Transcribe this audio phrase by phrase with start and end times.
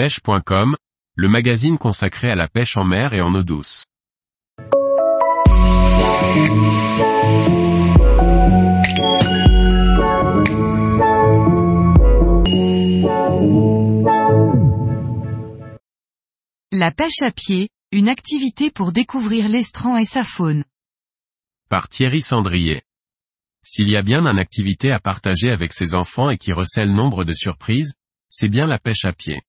[0.00, 0.76] pêche.com,
[1.14, 3.84] le magazine consacré à la pêche en mer et en eau douce.
[16.72, 20.64] La pêche à pied, une activité pour découvrir l'estran et sa faune.
[21.68, 22.80] Par Thierry Sandrier.
[23.62, 27.24] S'il y a bien une activité à partager avec ses enfants et qui recèle nombre
[27.24, 27.92] de surprises,
[28.30, 29.42] c'est bien la pêche à pied.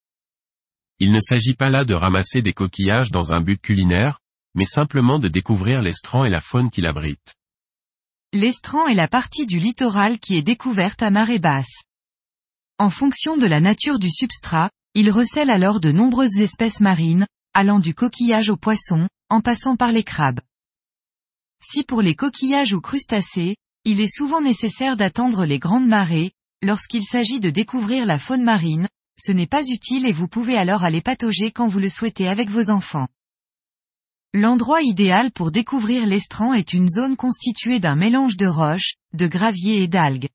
[1.03, 4.19] Il ne s'agit pas là de ramasser des coquillages dans un but culinaire,
[4.53, 7.33] mais simplement de découvrir l'estran et la faune qu'il abrite.
[8.33, 11.85] L'estran est la partie du littoral qui est découverte à marée basse.
[12.77, 17.25] En fonction de la nature du substrat, il recèle alors de nombreuses espèces marines,
[17.55, 20.41] allant du coquillage au poisson, en passant par les crabes.
[21.63, 27.01] Si pour les coquillages ou crustacés, il est souvent nécessaire d'attendre les grandes marées, lorsqu'il
[27.01, 28.87] s'agit de découvrir la faune marine,
[29.21, 32.49] ce n'est pas utile et vous pouvez alors aller patauger quand vous le souhaitez avec
[32.49, 33.07] vos enfants.
[34.33, 39.83] L'endroit idéal pour découvrir l'estran est une zone constituée d'un mélange de roches, de graviers
[39.83, 40.29] et d'algues.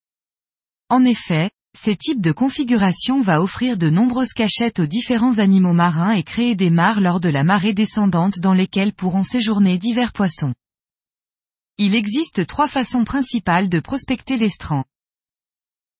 [0.88, 6.12] En effet, ces types de configuration va offrir de nombreuses cachettes aux différents animaux marins
[6.12, 10.54] et créer des mares lors de la marée descendante dans lesquelles pourront séjourner divers poissons.
[11.78, 14.84] Il existe trois façons principales de prospecter l'estran.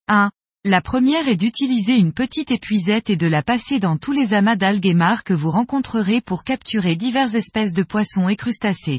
[0.08, 0.30] 1.
[0.69, 4.56] La première est d'utiliser une petite épuisette et de la passer dans tous les amas
[4.56, 8.98] d'algues et que vous rencontrerez pour capturer diverses espèces de poissons et crustacés.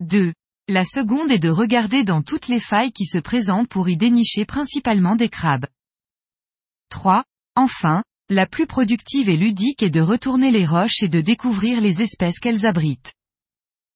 [0.00, 0.34] 2.
[0.68, 4.44] La seconde est de regarder dans toutes les failles qui se présentent pour y dénicher
[4.44, 5.64] principalement des crabes.
[6.90, 7.24] 3.
[7.56, 12.02] Enfin, la plus productive et ludique est de retourner les roches et de découvrir les
[12.02, 13.14] espèces qu'elles abritent.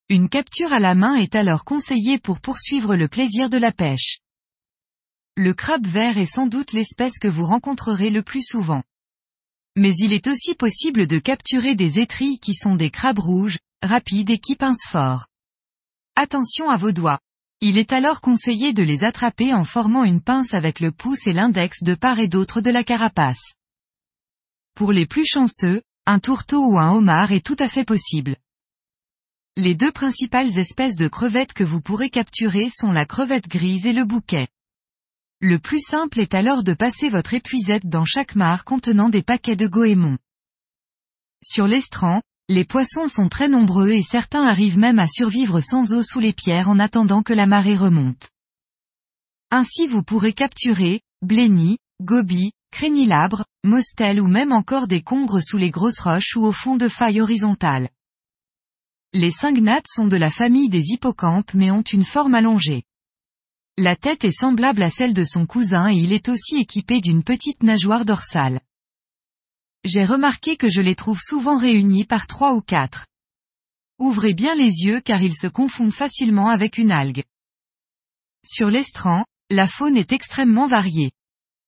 [0.09, 4.21] Une capture à la main est alors conseillée pour poursuivre le plaisir de la pêche.
[5.41, 8.83] Le crabe vert est sans doute l'espèce que vous rencontrerez le plus souvent.
[9.77, 14.30] Mais il est aussi possible de capturer des étrilles qui sont des crabes rouges, rapides
[14.30, 15.28] et qui pincent fort.
[16.17, 17.20] Attention à vos doigts.
[17.61, 21.33] Il est alors conseillé de les attraper en formant une pince avec le pouce et
[21.33, 23.52] l'index de part et d'autre de la carapace.
[24.74, 28.34] Pour les plus chanceux, un tourteau ou un homard est tout à fait possible.
[29.57, 33.92] Les deux principales espèces de crevettes que vous pourrez capturer sont la crevette grise et
[33.92, 34.48] le bouquet.
[35.41, 39.55] Le plus simple est alors de passer votre épuisette dans chaque mare contenant des paquets
[39.55, 40.19] de goémons.
[41.45, 46.03] Sur l'estran, les poissons sont très nombreux et certains arrivent même à survivre sans eau
[46.03, 48.31] sous les pierres en attendant que la marée remonte.
[49.53, 55.70] Ainsi vous pourrez capturer, blénis, gobies, crénilabres, mostels ou même encore des congres sous les
[55.70, 57.91] grosses roches ou au fond de failles horizontales.
[59.13, 62.83] Les cygnates sont de la famille des hippocampes mais ont une forme allongée.
[63.80, 67.22] La tête est semblable à celle de son cousin et il est aussi équipé d'une
[67.22, 68.61] petite nageoire dorsale.
[69.84, 73.06] J'ai remarqué que je les trouve souvent réunis par trois ou quatre.
[74.00, 77.22] Ouvrez bien les yeux car ils se confondent facilement avec une algue.
[78.44, 81.12] Sur l'estran, la faune est extrêmement variée.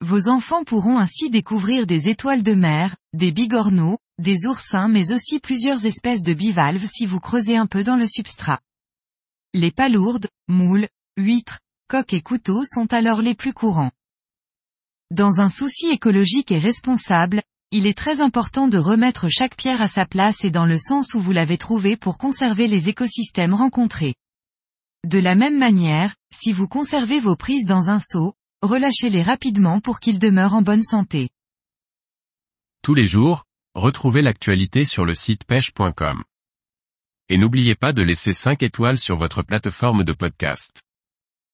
[0.00, 5.38] Vos enfants pourront ainsi découvrir des étoiles de mer, des bigorneaux, des oursins mais aussi
[5.38, 8.58] plusieurs espèces de bivalves si vous creusez un peu dans le substrat.
[9.54, 11.60] Les palourdes, moules, huîtres,
[11.90, 13.90] coques et couteaux sont alors les plus courants.
[15.10, 17.42] Dans un souci écologique et responsable,
[17.72, 21.14] il est très important de remettre chaque pierre à sa place et dans le sens
[21.14, 24.14] où vous l'avez trouvée pour conserver les écosystèmes rencontrés.
[25.04, 29.98] De la même manière, si vous conservez vos prises dans un seau, relâchez-les rapidement pour
[29.98, 31.28] qu'ils demeurent en bonne santé.
[32.82, 33.44] Tous les jours,
[33.76, 36.24] Retrouvez l'actualité sur le site pêche.com.
[37.28, 40.82] Et n'oubliez pas de laisser 5 étoiles sur votre plateforme de podcast.